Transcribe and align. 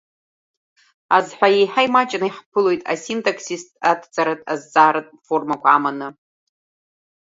Азҳәа 1.17 1.47
еиҳа 1.55 1.81
имаҷны 1.87 2.25
иаҳԥылоит 2.27 2.81
асинтақсистә 2.91 3.75
адҵаратә, 3.91 4.45
азҵааратә 4.53 5.13
формақәа 5.27 5.69
аманы. 5.77 6.07